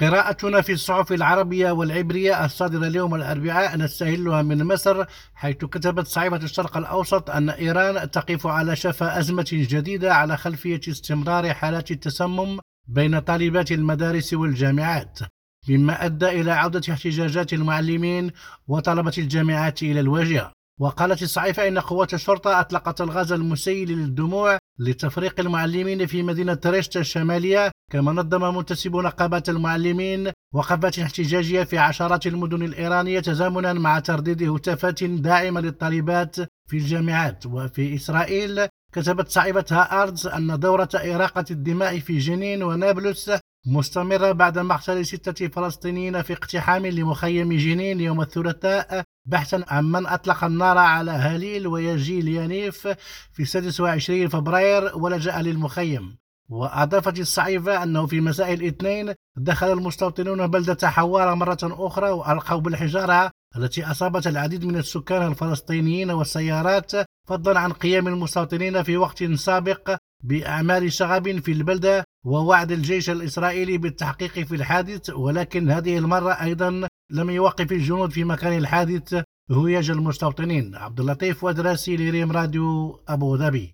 [0.00, 6.76] قراءتنا في الصحف العربية والعبرية الصادرة اليوم الأربعاء نستهلها من مصر حيث كتبت صحيفة الشرق
[6.76, 12.58] الأوسط أن إيران تقف على شفا أزمة جديدة على خلفية استمرار حالات التسمم
[12.88, 15.18] بين طالبات المدارس والجامعات.
[15.68, 18.30] مما أدى إلى عودة احتجاجات المعلمين
[18.68, 26.06] وطلبة الجامعات إلى الواجهة وقالت الصحيفة إن قوات الشرطة أطلقت الغاز المسيل للدموع لتفريق المعلمين
[26.06, 33.20] في مدينة ريشت الشمالية كما نظم منتسب نقابات المعلمين وقفات احتجاجية في عشرات المدن الإيرانية
[33.20, 37.46] تزامنا مع ترديد هتافات داعمة للطالبات في الجامعات.
[37.46, 43.30] وفي إسرائيل كتبت صحيفة هآرتس أن دورة إراقة الدماء في جنين ونابلس
[43.66, 50.44] مستمرة بعد مقتل ستة فلسطينيين في اقتحام لمخيم جنين يوم الثلاثاء بحثا عن من أطلق
[50.44, 52.88] النار على هليل ويجيل يانيف
[53.32, 56.18] في 26 فبراير ولجأ للمخيم.
[56.48, 63.84] وأضافت الصحيفة أنه في مساء الاثنين دخل المستوطنون بلدة حوارة مرة أخرى وألقوا بالحجارة التي
[63.84, 66.92] أصابت العديد من السكان الفلسطينيين والسيارات
[67.28, 74.32] فضلا عن قيام المستوطنين في وقت سابق بأعمال شغب في البلدة ووعد الجيش الإسرائيلي بالتحقيق
[74.32, 75.10] في الحادث.
[75.10, 80.74] ولكن هذه المرة أيضا لم يوقف الجنود في مكان الحادث هياج المستوطنين.
[80.74, 83.66] عبد اللطيف ودراسي لريم راديو أبو ظبي.